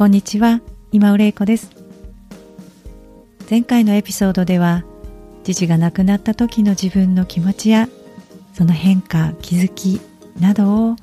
[0.00, 0.62] こんにちは。
[0.92, 1.70] 今尾玲子です。
[3.50, 4.82] 前回のエピソードでは
[5.44, 7.86] 父が亡くなった時の自分の気持ちや
[8.54, 10.00] その変化気づき
[10.40, 10.96] などを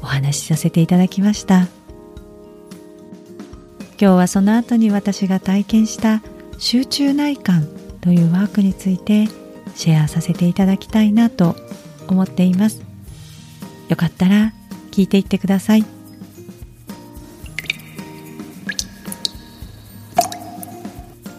[0.00, 1.66] お話しさせていただきました。
[1.66, 1.68] 今
[3.98, 6.22] 日はその後に私が体験した
[6.56, 7.68] 集中内観
[8.00, 9.28] というワークについて
[9.74, 11.56] シェアさせていただきたいなと
[12.08, 12.80] 思っています。
[13.90, 14.54] よかったら
[14.92, 15.99] 聞いていってください。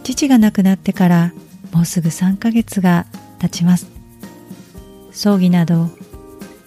[0.04, 1.34] 父が亡くなってから
[1.72, 3.06] もうすぐ3ヶ月が
[3.40, 3.88] 経ちます。
[5.12, 5.90] 葬儀など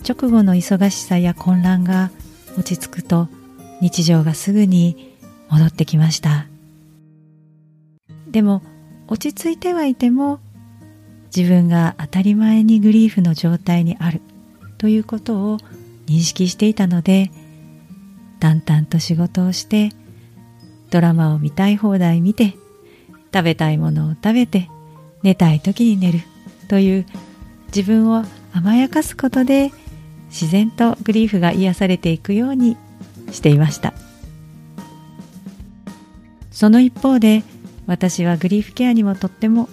[0.06, 2.10] 直後の忙しさや混乱が
[2.58, 3.28] 落ち着くと
[3.80, 5.16] 日常がすぐに
[5.50, 6.46] 戻ってきました。
[8.30, 8.62] でも
[9.08, 10.40] 落ち着いてはいても
[11.34, 14.20] 自分が当たり前にグリーフの状態にある
[14.78, 15.58] ということを
[16.06, 17.30] 認識していたので
[18.40, 19.90] 淡々と仕事をして
[20.90, 22.56] ドラマを見たい放題見て
[23.34, 24.70] 食べたいものを食べて
[25.24, 26.20] 寝たい時に寝る
[26.68, 27.06] という
[27.74, 29.72] 自分を甘やかすことで
[30.28, 32.76] 自然とグリーフが癒されていくように
[33.32, 33.92] していました。
[36.52, 37.42] その一方で
[37.86, 39.68] 私はグリーフケアにもとっても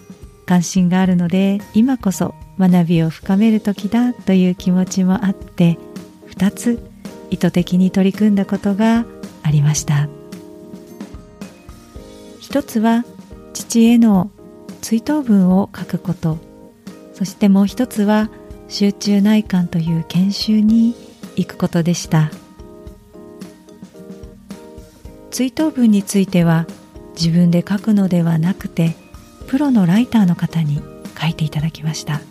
[0.48, 5.78] 関心があるので今こそ学びを深める時だという気持ちもあって
[6.32, 6.92] 2つ
[7.30, 9.06] 意図的に取り組んだことが
[9.44, 10.10] ありました。
[12.40, 13.06] 一つは
[13.54, 14.32] 父への
[14.82, 16.38] 追悼文を書くこと。
[17.14, 18.30] そしてもう一つは
[18.68, 20.96] 集中内観という研修に
[21.36, 22.32] 行くことでした。
[25.30, 26.68] 追悼文については
[27.16, 28.96] 自分で書くのではなくて
[29.48, 30.82] プロのライターの方に
[31.20, 32.22] 書いていただきました。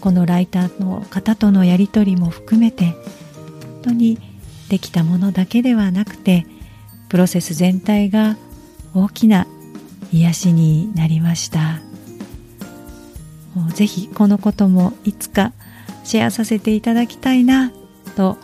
[0.00, 4.18] このライターの方とのやり取りも含めて本当に
[4.68, 6.46] できたものだけではなくて
[7.08, 8.36] プロセス全体が
[8.94, 9.46] 大きな
[10.12, 11.80] 癒しになりました。
[13.74, 15.52] ぜひこのこともいつか
[16.04, 17.72] シェアさせていただきたいな
[18.16, 18.38] と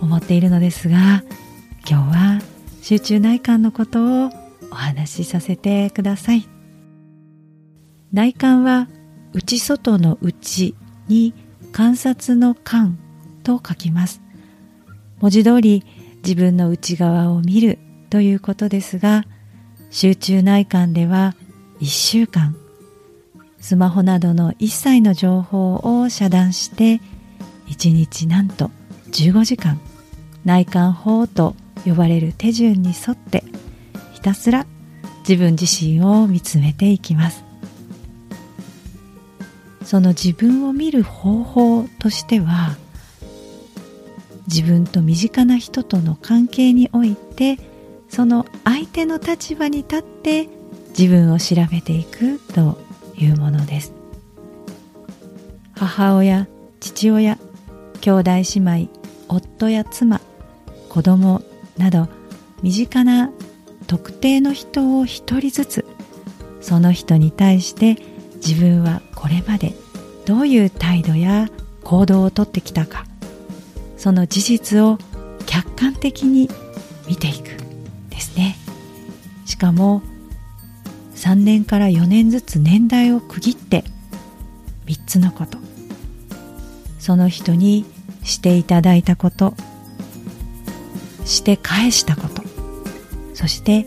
[0.00, 1.22] 思っているのですが
[1.88, 2.40] 今日は
[2.82, 4.30] 集中内観のことを
[4.70, 6.48] お話しさせてください。
[8.12, 8.88] 内観は
[9.32, 10.74] 内外の内
[11.08, 11.34] に
[11.72, 12.98] 観察の観
[13.42, 14.22] と書きます。
[15.20, 15.84] 文字通り
[16.22, 17.78] 自分の内側を見る
[18.10, 19.24] ということですが
[19.98, 21.34] 集中内観では
[21.80, 22.54] 1週間。
[23.58, 27.00] スマホなどの一切の情報を遮断して
[27.68, 28.70] 1日なんと
[29.12, 29.80] 15時間。
[30.44, 33.42] 内観法と呼ばれる手順に沿って
[34.12, 34.66] ひたすら
[35.26, 37.42] 自分自身を見つめていきます。
[39.82, 42.76] その自分を見る方法としては
[44.46, 47.75] 自分と身近な人との関係において
[48.08, 50.48] その相手の立場に立って
[50.98, 52.78] 自分を調べていくと
[53.16, 53.92] いうものです。
[55.74, 56.48] 母親
[56.80, 57.38] 父親
[58.00, 58.88] 兄弟姉妹
[59.28, 60.20] 夫や妻
[60.88, 61.42] 子供
[61.76, 62.08] など
[62.62, 63.30] 身近な
[63.86, 65.84] 特定の人を一人ずつ
[66.60, 67.96] その人に対して
[68.36, 69.74] 自分はこれまで
[70.24, 71.48] どういう態度や
[71.84, 73.04] 行動をとってきたか
[73.96, 74.98] その事実を
[75.46, 76.48] 客観的に
[77.06, 77.65] 見ていく。
[78.16, 78.56] ですね。
[79.44, 80.02] しかも
[81.14, 83.84] 3年から4年ずつ年代を区切って
[84.86, 85.58] 3つのこと。
[86.98, 87.84] その人に
[88.24, 89.54] していただいたこと。
[91.24, 92.42] して返したこと。
[93.34, 93.86] そして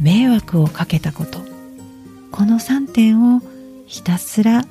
[0.00, 1.38] 迷惑をかけたこと。
[2.32, 3.42] この3点を
[3.86, 4.64] ひたすら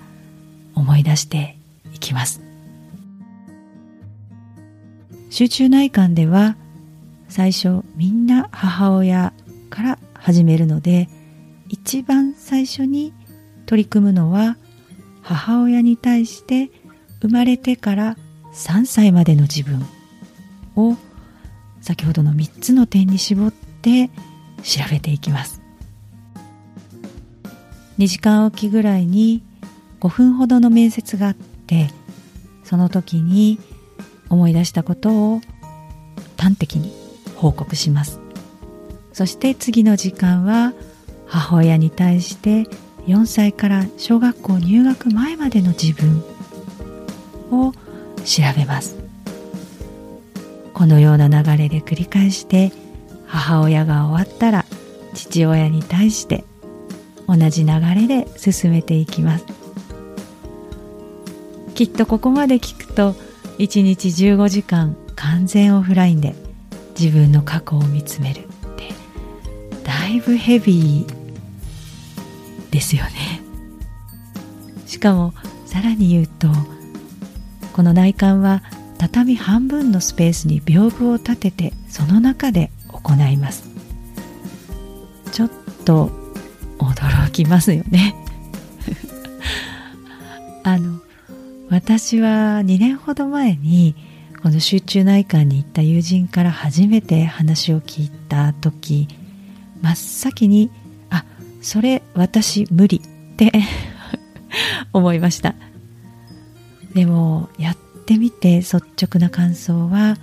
[0.75, 1.57] 思い出して
[1.93, 2.41] いきます。
[5.29, 6.55] 集中内観では
[7.29, 9.33] 最初みんな母親
[9.69, 11.09] から始めるので
[11.69, 13.13] 一番最初に
[13.65, 14.57] 取り組むのは
[15.21, 16.71] 母親に対して
[17.21, 18.17] 生まれてから
[18.53, 19.85] 3歳までの自分
[20.75, 20.95] を
[21.81, 24.09] 先ほどの3つの点に絞って
[24.63, 25.61] 調べていきます。
[27.97, 29.43] 2時間おきぐらいに
[29.99, 31.89] 5分ほどの面接があって
[32.63, 33.59] その時に
[34.29, 35.41] 思い出したことを
[36.37, 36.93] 端的に
[37.37, 38.19] 報告します。
[39.13, 40.73] そして次の時間は
[41.25, 42.67] 母親に対して
[43.07, 46.23] 4歳から小学校入学前までの自分
[47.51, 47.71] を
[48.25, 48.97] 調べます。
[50.73, 52.71] このような流れで繰り返して
[53.25, 54.65] 母親が終わったら
[55.13, 56.43] 父親に対して
[57.27, 59.45] 同じ流れで進めていきます。
[61.73, 63.13] きっとここまで聞くと
[63.59, 66.35] 1日15時間完全オフラインで
[66.99, 68.45] 自分の過去を見つめる。
[68.45, 68.93] って
[69.83, 73.41] だいぶヘビーですよね。
[74.85, 75.33] しかも
[75.65, 76.47] さらに言うと
[77.73, 78.63] この内観は
[78.97, 83.69] 畳半分のスペースに屏風を立ててその中で行います。
[85.31, 85.51] ちょっ
[85.85, 86.09] と
[86.79, 88.15] 驚きますよね。
[90.63, 90.99] あの
[91.69, 93.95] 私は2年ほど前に
[94.47, 99.09] この集中内観に行った友人から初めて話を聞いた時
[99.81, 100.71] 真っ先に
[101.11, 101.25] 「あ
[101.61, 103.51] それ私無理」って
[104.93, 105.53] 思いました。
[106.93, 110.17] でもやってみて率直な感想は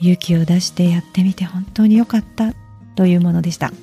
[0.00, 2.54] 勇気を出してやってみて本当に良かった
[2.94, 3.74] というものでした。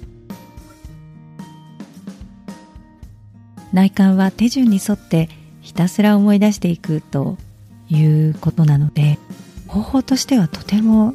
[3.71, 5.29] 内観は手順に沿って
[5.61, 7.37] ひたすら思い出していくと
[7.89, 9.19] いうことなので
[9.67, 11.13] 方法としてはとても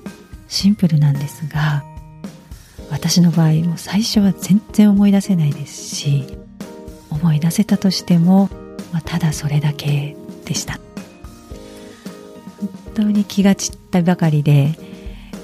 [0.48, 1.84] シンプルなんですが
[2.90, 6.36] 私の場合も最初は全然思い出せないですし
[7.10, 8.48] 思い出せたとしても、
[8.92, 10.80] まあ、ただそれだけでした。
[12.94, 14.74] 本当に気が散ったばかりで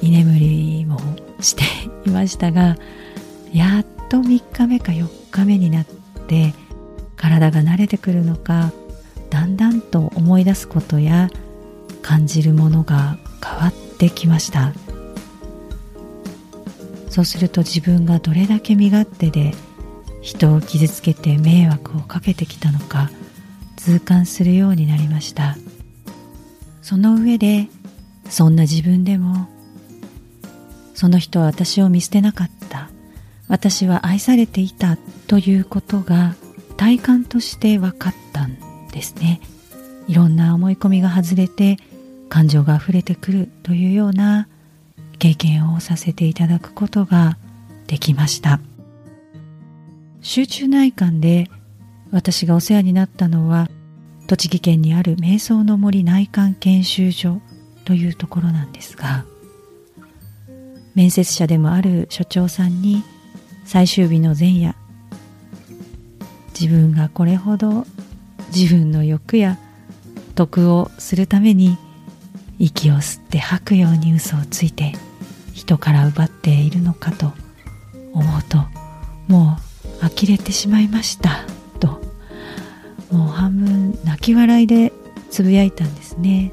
[0.02, 1.00] 居眠りも
[1.40, 1.62] して
[2.04, 2.76] いましたが
[3.52, 5.87] やっと3日目か4日目になっ
[6.26, 6.52] て
[7.16, 8.72] 体が慣れてくるのか
[9.31, 11.31] だんだんと思い出すことや
[12.03, 14.73] 感じるものが変わってきました。
[17.11, 19.53] そうすると自分がどれだけ身勝手で
[20.21, 23.11] 人を傷つけて迷惑をかけてきたのか
[23.77, 25.56] 痛感するようになりました。
[26.83, 27.69] その上で
[28.29, 29.49] そんな自分でも
[30.95, 32.91] その人は私を見捨てなかった
[33.47, 34.97] 私は愛されていた
[35.27, 36.35] ということが
[36.77, 38.56] 体感として分かったん
[38.93, 39.41] ですね。
[40.08, 41.76] いろんな思い込みが外れて
[42.28, 44.49] 感情が溢れてくるというような
[45.19, 47.37] 経験をさせていただくことが
[47.87, 48.60] できました。
[50.20, 51.49] 集中内観で
[52.10, 53.69] 私がお世話になったのは
[54.26, 57.40] 栃木県にある瞑想の森内観研修所
[57.84, 59.25] というところなんですが
[60.94, 63.04] 面接者でもある所長さんに
[63.64, 64.75] 最終日の前夜
[66.58, 67.87] 自分がこれほど
[68.54, 69.58] 自分の欲や
[70.38, 71.76] 得をするために
[72.61, 74.93] 息を吸って吐くように嘘をついて
[75.52, 77.32] 人から奪っているのかと
[78.12, 78.58] 思うと
[79.26, 79.58] も
[80.00, 81.44] う呆れてしまいました
[81.81, 82.00] と
[83.11, 84.93] もう半分泣き笑いで
[85.29, 86.52] つぶやいたんですね。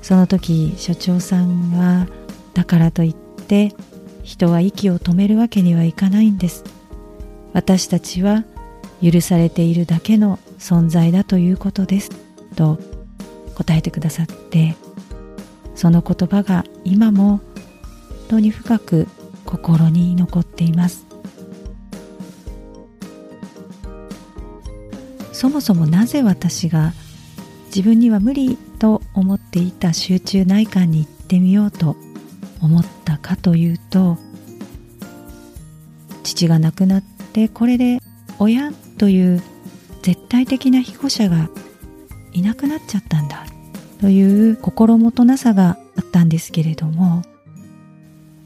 [0.00, 2.06] その時所長さんは
[2.54, 3.74] だからといって
[4.22, 6.62] 人は息を止めるわけにはいかないんです。
[7.52, 8.44] 私たちは
[9.02, 12.25] 許されているだけの存在だということです。
[12.56, 12.78] と
[13.54, 14.76] 答えてくださって
[15.74, 17.40] その言葉が今も本
[18.28, 19.06] 当に深く
[19.44, 21.06] 心に残っています。
[25.32, 26.94] そもそもなぜ私が
[27.66, 31.94] 自分には無理と思っていた集中内観に行ってみようと
[32.62, 34.16] 思ったかというと
[36.22, 37.98] 父が亡くなってこれで
[38.38, 39.42] 親という
[40.00, 41.50] 絶対的な庇護者が
[42.36, 43.46] いなくなっちゃったんだ。
[44.00, 47.22] という心もとなさがあったんですけれども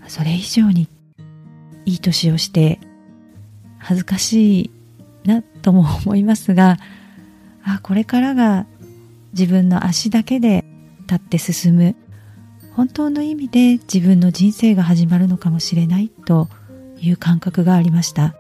[0.07, 0.89] それ以上に
[1.85, 2.79] いい年をして
[3.79, 4.71] 恥ずかしい
[5.25, 6.77] なとも思いますが
[7.65, 8.67] あこれからが
[9.33, 10.65] 自分の足だけで
[11.01, 11.97] 立って進む
[12.75, 16.49] 本当の意味で自分の人生が始まるのかもしれないと
[17.01, 18.37] いう感覚がありました。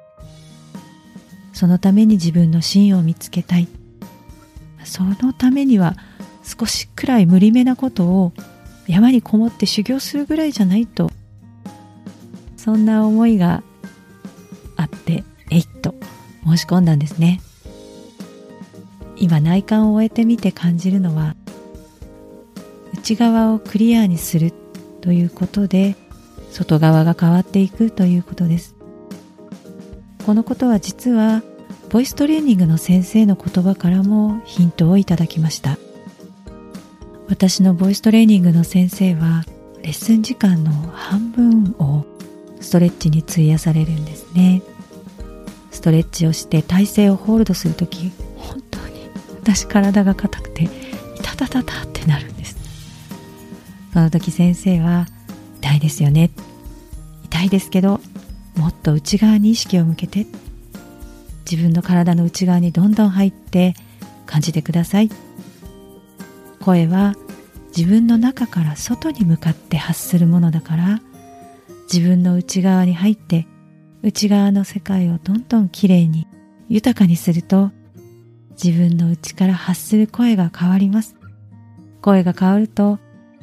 [1.52, 3.68] そのために自分の芯を見つけたい。
[4.84, 5.96] そのためには
[6.42, 8.32] 少しくらい無理めなことを
[8.86, 11.10] 山にこもって修行するぐらいじゃないと。
[12.56, 13.62] そんな思いが
[14.76, 15.94] あってえいっと
[16.44, 17.40] 申し込んだんですね。
[19.16, 21.36] 今内観を終えてみて感じるのは
[22.94, 24.52] 内側をクリアにする
[25.00, 25.96] ということで
[26.50, 28.74] 外側が変わっていくということです。
[30.26, 31.42] このことは実は
[31.90, 35.76] ボイストレーニングの先生の言葉からもヒントをいただきました。
[37.28, 39.42] 私のボイストレーニングの先生は
[39.82, 42.06] レッスン時間の半分を
[42.60, 44.62] ストレッチに費やされるんですね。
[45.72, 49.08] ストレッチをして体勢をホールドする時本当に
[49.40, 50.68] 私体が硬くてい
[51.22, 52.56] たたたたってなるんです。
[53.92, 55.08] その時先生は
[55.58, 56.30] 痛いですよね。
[57.24, 58.00] 痛いですけど
[58.54, 60.26] もっと内側に意識を向けて
[61.50, 63.74] 自分の体の内側にどんどん入って
[64.24, 65.10] 感じてください。
[66.60, 67.16] 声は
[67.76, 71.00] 自分の中から外に向かって発するものだから
[71.92, 73.46] 自分の内側に入って
[74.02, 76.28] 内側の世界をどんどんきれいに
[76.68, 77.72] 豊かにすると
[78.62, 81.16] 自分の内から発する声が変わります。
[82.00, 82.98] 声が変わると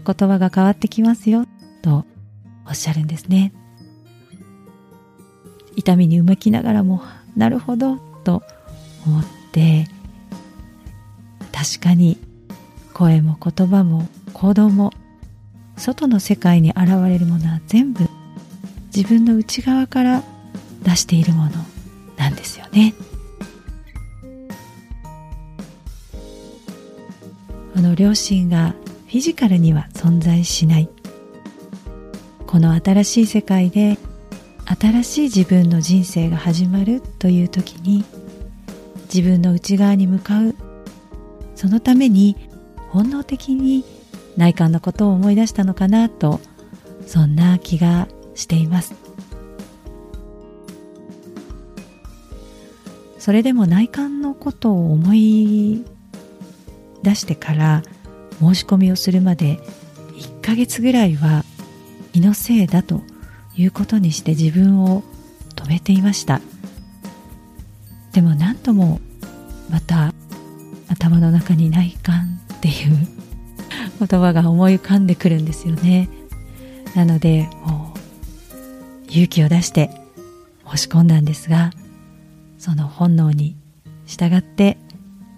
[0.05, 1.45] 言葉が変わってきますよ
[1.81, 2.05] と
[2.65, 3.51] おっしゃるんですね。
[5.75, 7.01] 痛みにうめきながらも
[7.37, 8.43] なるほどと
[9.05, 9.87] 思って
[11.53, 12.17] 確かに
[12.93, 14.91] 声も言葉も行動も
[15.77, 18.09] 外の世界に現れるものは全部
[18.95, 20.23] 自分の内側から
[20.81, 21.51] 出しているもの
[22.17, 22.95] なんですよね。
[27.75, 28.73] この両親が
[29.05, 30.89] フィジカルには存在しない。
[32.47, 33.99] この新しい世界で
[34.69, 38.03] 新しい自分の人生が始まるという時に
[39.13, 40.55] 自分の内側に向かう。
[41.55, 42.35] そのために
[42.89, 43.85] 本能的に
[44.35, 46.41] 内観のことを思い出したのかなと
[47.07, 48.93] そんな気がしています。
[53.17, 55.85] それでも内観のことを思い
[57.03, 57.83] 出してから
[58.39, 59.59] 申し込みをするまで
[60.15, 61.43] 1ヶ月ぐらいは
[62.13, 63.01] 気のせいだと
[63.57, 65.03] いうことにして自分を
[65.55, 66.41] 止めていました。
[68.13, 68.99] でも何とも
[69.69, 70.13] また
[70.87, 73.07] 頭の中に内観っていう
[73.99, 76.09] 言葉が思い浮かんでくるんですよね。
[76.95, 79.91] なのでもう勇気を出して
[80.69, 81.71] 申し込んだんですが
[82.57, 83.55] その本能に
[84.05, 84.77] 従って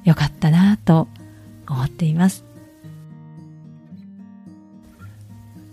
[0.04, 1.08] よかったなと
[1.68, 2.46] 思っています。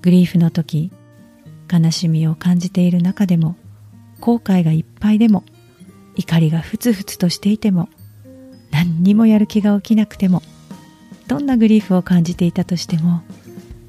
[0.02, 0.92] グリーフの時
[1.70, 3.56] 悲しみを感じている中でも
[4.20, 5.44] 後悔がいっぱいでも
[6.14, 7.88] 怒りがふつふつとしていても
[8.70, 10.42] 何にもやる気が起きなくても
[11.28, 13.22] どんなグリーフを感じていたとしても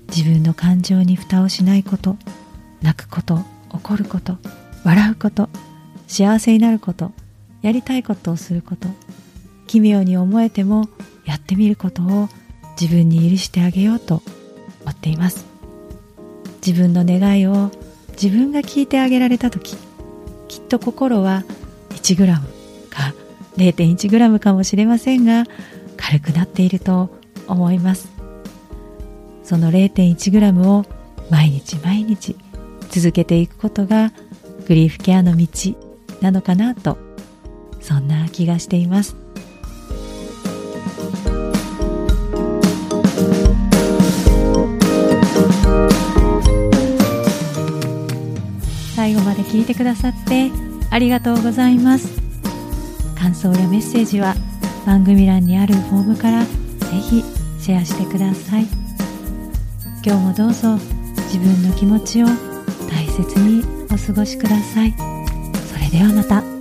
[0.10, 2.18] 自分の感情に蓋をしないこと
[2.82, 4.38] 泣くこと怒ること
[4.84, 5.50] 笑うこと
[6.08, 7.12] 幸せになること
[7.62, 8.88] やりたいことをすること
[9.68, 10.90] 奇妙に思えても
[11.26, 12.30] やってみることを
[12.80, 14.22] 自分に許してあげようと
[14.84, 15.57] 思っています。
[16.68, 17.72] 自分の願いを
[18.22, 19.78] 自分が聞いてあげられた時
[20.50, 21.46] きっと心は
[21.92, 22.28] 1g
[22.90, 23.14] か
[23.56, 25.46] 0.1g かもしれませんが
[25.96, 27.10] 軽くなっていると
[27.48, 28.10] 思います。
[29.46, 30.86] その 0.1g を
[31.30, 32.36] 毎日毎日
[32.90, 34.12] 続けていくことが
[34.68, 35.48] グリーフケアの道
[36.20, 36.98] なのかなと
[37.80, 39.27] そんな気がしています。
[49.08, 50.52] 最後まで聞いてくださって
[50.90, 52.22] ありがとうございます。
[53.18, 54.36] 感想やメッセージは
[54.86, 56.50] 番組欄にあるフォームからぜ
[57.10, 57.24] ひ
[57.58, 58.66] シェアしてください。
[60.06, 60.74] 今日もどうぞ
[61.32, 62.26] 自分の気持ちを
[62.90, 64.94] 大切にお過ごしください。
[65.74, 66.57] それではまた。